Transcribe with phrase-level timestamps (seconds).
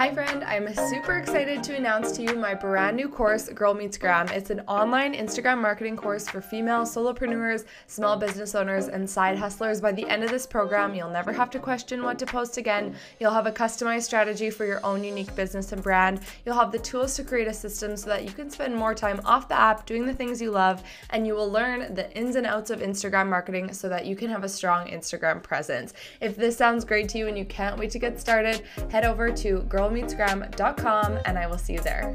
[0.00, 0.42] Hi, friend.
[0.44, 4.28] I'm super excited to announce to you my brand new course, Girl Meets Gram.
[4.28, 9.78] It's an online Instagram marketing course for female solopreneurs, small business owners, and side hustlers.
[9.78, 12.94] By the end of this program, you'll never have to question what to post again.
[13.18, 16.20] You'll have a customized strategy for your own unique business and brand.
[16.46, 19.20] You'll have the tools to create a system so that you can spend more time
[19.26, 22.46] off the app doing the things you love, and you will learn the ins and
[22.46, 25.92] outs of Instagram marketing so that you can have a strong Instagram presence.
[26.22, 29.30] If this sounds great to you and you can't wait to get started, head over
[29.30, 32.14] to Girl girlmeetsgram.com, and I will see you there.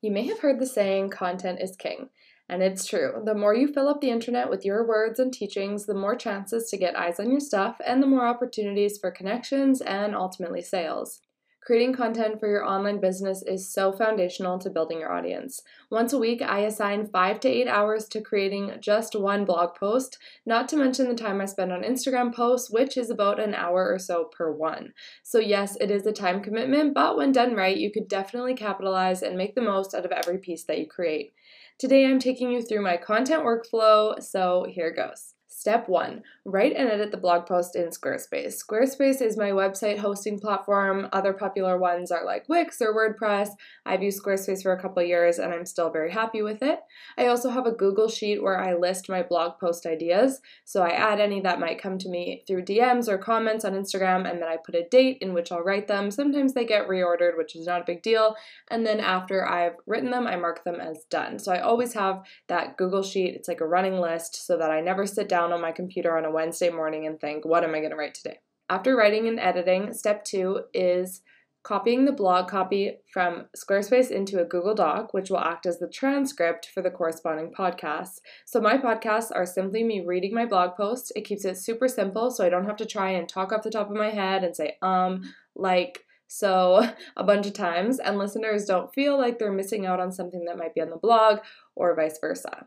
[0.00, 2.08] You may have heard the saying, content is king.
[2.48, 3.22] And it's true.
[3.24, 6.68] The more you fill up the internet with your words and teachings, the more chances
[6.68, 11.20] to get eyes on your stuff and the more opportunities for connections and ultimately sales.
[11.64, 15.62] Creating content for your online business is so foundational to building your audience.
[15.90, 20.18] Once a week, I assign five to eight hours to creating just one blog post,
[20.44, 23.88] not to mention the time I spend on Instagram posts, which is about an hour
[23.92, 24.92] or so per one.
[25.22, 29.22] So, yes, it is a time commitment, but when done right, you could definitely capitalize
[29.22, 31.32] and make the most out of every piece that you create.
[31.78, 35.31] Today, I'm taking you through my content workflow, so here goes.
[35.54, 38.58] Step one, write and edit the blog post in Squarespace.
[38.64, 41.08] Squarespace is my website hosting platform.
[41.12, 43.50] Other popular ones are like Wix or WordPress.
[43.84, 46.80] I've used Squarespace for a couple years and I'm still very happy with it.
[47.18, 50.40] I also have a Google Sheet where I list my blog post ideas.
[50.64, 54.28] So I add any that might come to me through DMs or comments on Instagram
[54.28, 56.10] and then I put a date in which I'll write them.
[56.10, 58.36] Sometimes they get reordered, which is not a big deal.
[58.70, 61.38] And then after I've written them, I mark them as done.
[61.38, 63.34] So I always have that Google Sheet.
[63.34, 66.26] It's like a running list so that I never sit down on my computer on
[66.26, 68.40] a Wednesday morning and think, what am I going to write today?
[68.68, 71.22] After writing and editing, step two is
[71.62, 75.88] copying the blog copy from Squarespace into a Google Doc, which will act as the
[75.88, 78.18] transcript for the corresponding podcasts.
[78.44, 81.12] So, my podcasts are simply me reading my blog post.
[81.14, 83.70] It keeps it super simple, so I don't have to try and talk off the
[83.70, 88.64] top of my head and say, um, like, so a bunch of times, and listeners
[88.64, 91.38] don't feel like they're missing out on something that might be on the blog
[91.76, 92.66] or vice versa.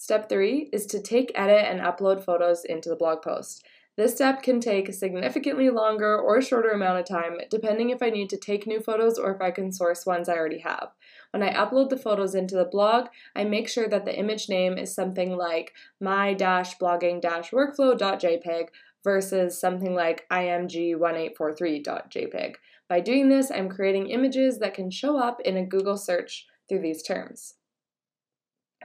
[0.00, 3.66] Step three is to take, edit, and upload photos into the blog post.
[3.98, 8.08] This step can take a significantly longer or shorter amount of time, depending if I
[8.08, 10.88] need to take new photos or if I can source ones I already have.
[11.32, 14.78] When I upload the photos into the blog, I make sure that the image name
[14.78, 18.68] is something like my-blogging-workflow.jpg
[19.04, 22.54] versus something like img1843.jpg.
[22.88, 26.80] By doing this, I'm creating images that can show up in a Google search through
[26.80, 27.56] these terms.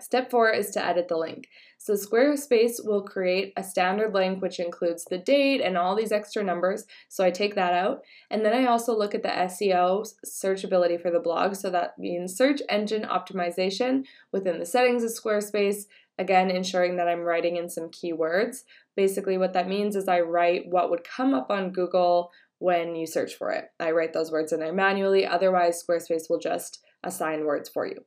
[0.02, 1.48] Step four is to edit the link.
[1.78, 6.44] So Squarespace will create a standard link which includes the date and all these extra
[6.44, 6.86] numbers.
[7.08, 8.02] So I take that out.
[8.30, 11.56] And then I also look at the SEO searchability for the blog.
[11.56, 14.04] So that means search engine optimization
[14.34, 15.86] within the settings of Squarespace.
[16.20, 18.64] Again, ensuring that I'm writing in some keywords.
[18.98, 23.06] Basically, what that means is I write what would come up on Google when you
[23.06, 23.66] search for it.
[23.80, 25.26] I write those words in there manually.
[25.26, 28.06] Otherwise, Squarespace will just assign words for you.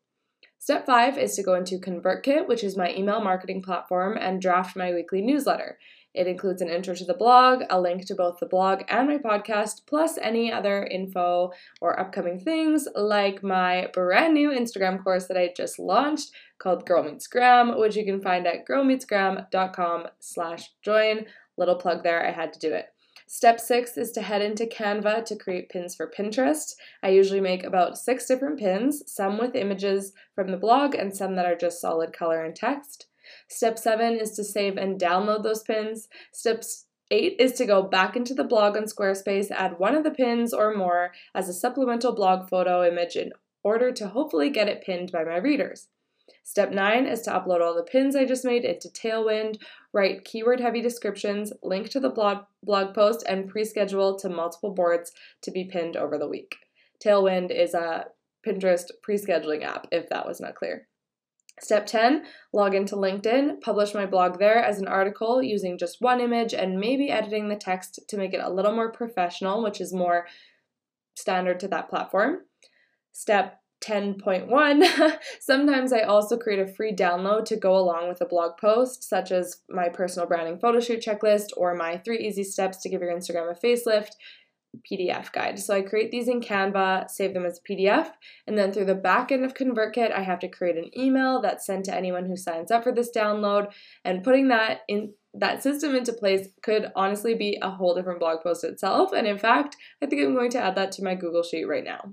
[0.59, 4.77] Step five is to go into ConvertKit, which is my email marketing platform, and draft
[4.77, 5.79] my weekly newsletter.
[6.15, 9.19] It includes an intro to the blog, a link to both the blog and my
[9.19, 15.37] podcast, plus any other info or upcoming things like my brand new Instagram course that
[15.37, 21.27] I just launched called Girl Meets Gram, which you can find at girlmeetsgram.com slash join.
[21.57, 22.87] Little plug there, I had to do it.
[23.31, 26.75] Step six is to head into Canva to create pins for Pinterest.
[27.03, 31.37] I usually make about six different pins, some with images from the blog and some
[31.37, 33.07] that are just solid color and text.
[33.47, 36.09] Step seven is to save and download those pins.
[36.33, 40.11] Steps Eight is to go back into the blog on Squarespace, add one of the
[40.11, 44.83] pins or more as a supplemental blog photo image in order to hopefully get it
[44.83, 45.89] pinned by my readers.
[46.49, 49.59] Step 9 is to upload all the pins I just made into Tailwind,
[49.93, 54.73] write keyword heavy descriptions, link to the blog, blog post, and pre schedule to multiple
[54.73, 56.57] boards to be pinned over the week.
[57.05, 58.07] Tailwind is a
[58.47, 60.89] Pinterest pre scheduling app, if that was not clear.
[61.61, 66.19] Step 10 log into LinkedIn, publish my blog there as an article using just one
[66.19, 69.93] image and maybe editing the text to make it a little more professional, which is
[69.93, 70.27] more
[71.15, 72.39] standard to that platform.
[73.13, 78.57] Step 10.1, sometimes I also create a free download to go along with a blog
[78.59, 82.89] post, such as my personal branding photo shoot checklist or my three easy steps to
[82.89, 84.13] give your Instagram a facelift
[84.91, 85.59] PDF guide.
[85.59, 88.11] So I create these in Canva, save them as PDF,
[88.47, 91.67] and then through the back end of ConvertKit, I have to create an email that's
[91.67, 93.73] sent to anyone who signs up for this download.
[94.05, 98.43] And putting that in that system into place could honestly be a whole different blog
[98.43, 99.13] post itself.
[99.13, 101.85] And in fact, I think I'm going to add that to my Google Sheet right
[101.85, 102.13] now.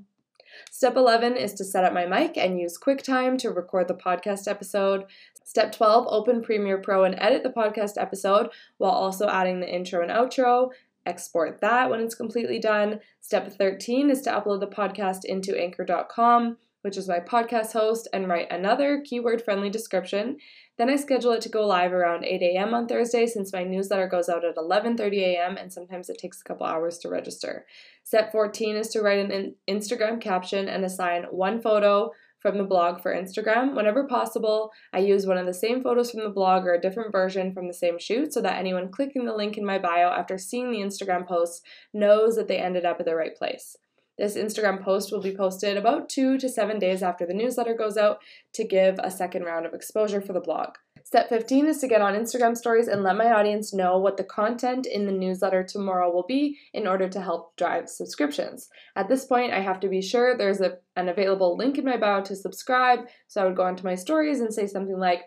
[0.72, 4.48] Step 11 is to set up my mic and use QuickTime to record the podcast
[4.48, 5.06] episode.
[5.44, 10.02] Step 12, open Premiere Pro and edit the podcast episode while also adding the intro
[10.02, 10.70] and outro.
[11.06, 13.00] export that when it's completely done.
[13.22, 18.30] Step 13 is to upload the podcast into anchor.com, which is my podcast host, and
[18.30, 20.38] write another keyword friendly description.
[20.78, 22.76] Then I schedule it to go live around 8 a.m.
[22.76, 25.58] on Thursday since my newsletter goes out at 11:30 a.m.
[25.58, 27.66] and sometimes it takes a couple hours to register.
[28.04, 33.02] Step 14 is to write an Instagram caption and assign one photo from the blog
[33.02, 33.76] for Instagram.
[33.76, 37.12] Whenever possible, I use one of the same photos from the blog or a different
[37.12, 40.38] version from the same shoot so that anyone clicking the link in my bio after
[40.38, 41.66] seeing the Instagram post
[41.96, 43.76] knows that they ended up at the right place.
[44.18, 47.98] This Instagram post will be posted about two to seven days after the newsletter goes
[47.98, 48.20] out
[48.54, 50.76] to give a second round of exposure for the blog.
[51.04, 54.24] Step 15 is to get on Instagram stories and let my audience know what the
[54.24, 58.70] content in the newsletter tomorrow will be in order to help drive subscriptions.
[58.96, 61.98] At this point, I have to be sure there's a, an available link in my
[61.98, 63.02] bio to subscribe.
[63.28, 65.22] So I would go onto my stories and say something like,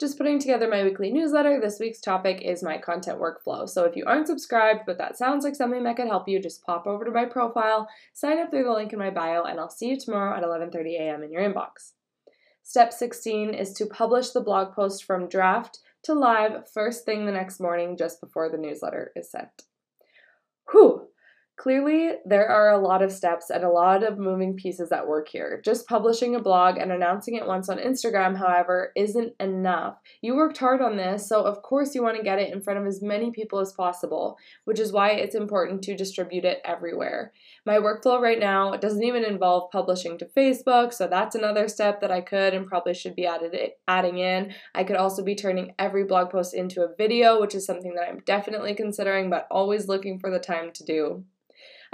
[0.00, 1.60] just putting together my weekly newsletter.
[1.60, 3.68] This week's topic is my content workflow.
[3.68, 6.64] So if you aren't subscribed, but that sounds like something that could help you, just
[6.64, 9.70] pop over to my profile, sign up through the link in my bio, and I'll
[9.70, 11.22] see you tomorrow at 11:30 a.m.
[11.22, 11.92] in your inbox.
[12.62, 17.32] Step 16 is to publish the blog post from draft to live first thing the
[17.32, 19.62] next morning just before the newsletter is sent.
[20.70, 21.08] Whew,
[21.56, 25.28] Clearly, there are a lot of steps and a lot of moving pieces at work
[25.28, 25.62] here.
[25.64, 29.98] Just publishing a blog and announcing it once on Instagram, however, isn't enough.
[30.20, 32.80] You worked hard on this, so of course you want to get it in front
[32.80, 37.32] of as many people as possible, which is why it's important to distribute it everywhere.
[37.64, 42.10] My workflow right now doesn't even involve publishing to Facebook, so that's another step that
[42.10, 43.56] I could and probably should be added,
[43.86, 44.52] adding in.
[44.74, 48.08] I could also be turning every blog post into a video, which is something that
[48.08, 51.24] I'm definitely considering but always looking for the time to do.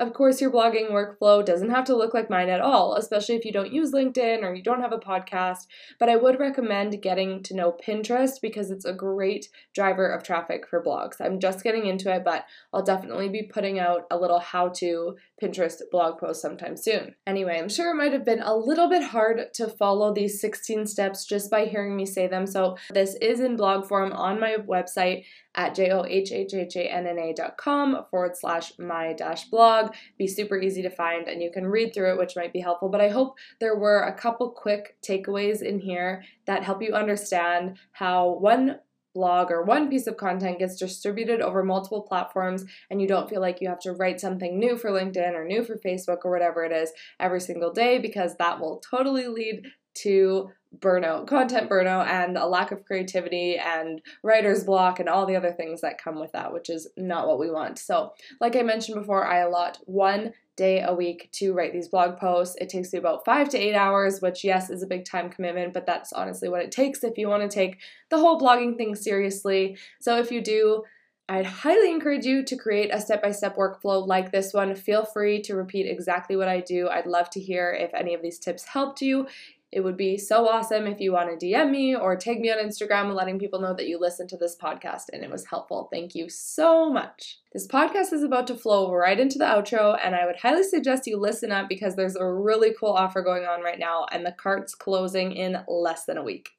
[0.00, 3.44] Of course, your blogging workflow doesn't have to look like mine at all, especially if
[3.44, 5.66] you don't use LinkedIn or you don't have a podcast.
[5.98, 10.66] But I would recommend getting to know Pinterest because it's a great driver of traffic
[10.66, 11.20] for blogs.
[11.20, 15.16] I'm just getting into it, but I'll definitely be putting out a little how to
[15.42, 17.14] Pinterest blog post sometime soon.
[17.26, 20.86] Anyway, I'm sure it might have been a little bit hard to follow these 16
[20.86, 22.46] steps just by hearing me say them.
[22.46, 25.24] So this is in blog form on my website
[25.54, 29.94] at johhhanna.com forward slash my dash blog.
[30.18, 32.88] Be super easy to find and you can read through it, which might be helpful.
[32.88, 37.78] But I hope there were a couple quick takeaways in here that help you understand
[37.92, 38.78] how one
[39.14, 43.40] blog or one piece of content gets distributed over multiple platforms and you don't feel
[43.40, 46.64] like you have to write something new for LinkedIn or new for Facebook or whatever
[46.64, 52.36] it is every single day because that will totally lead to burnout, content burnout, and
[52.36, 56.32] a lack of creativity and writer's block and all the other things that come with
[56.32, 57.78] that, which is not what we want.
[57.78, 62.18] So, like I mentioned before, I allot one day a week to write these blog
[62.18, 62.56] posts.
[62.60, 65.74] It takes me about five to eight hours, which, yes, is a big time commitment,
[65.74, 67.80] but that's honestly what it takes if you want to take
[68.10, 69.76] the whole blogging thing seriously.
[70.00, 70.84] So, if you do,
[71.28, 74.74] I'd highly encourage you to create a step by step workflow like this one.
[74.74, 76.88] Feel free to repeat exactly what I do.
[76.88, 79.28] I'd love to hear if any of these tips helped you.
[79.72, 82.58] It would be so awesome if you want to DM me or tag me on
[82.58, 85.88] Instagram letting people know that you listened to this podcast and it was helpful.
[85.92, 87.38] Thank you so much.
[87.52, 91.06] This podcast is about to flow right into the outro, and I would highly suggest
[91.06, 94.32] you listen up because there's a really cool offer going on right now, and the
[94.32, 96.50] cart's closing in less than a week.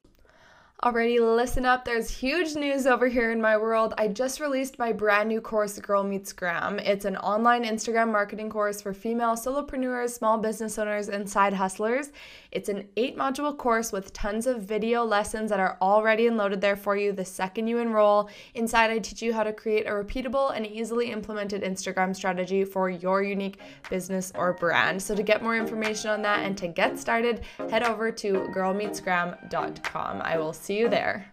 [0.84, 1.84] Already, listen up.
[1.84, 3.94] There's huge news over here in my world.
[3.98, 6.80] I just released my brand new course, Girl Meets Gram.
[6.80, 12.10] It's an online Instagram marketing course for female solopreneurs, small business owners, and side hustlers.
[12.50, 16.74] It's an eight module course with tons of video lessons that are already loaded there
[16.74, 18.28] for you the second you enroll.
[18.54, 22.90] Inside, I teach you how to create a repeatable and easily implemented Instagram strategy for
[22.90, 25.00] your unique business or brand.
[25.00, 30.22] So, to get more information on that and to get started, head over to girlmeetsgram.com.
[30.22, 31.30] I will see see you there.